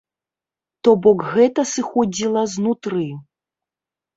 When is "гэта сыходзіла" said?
1.33-2.41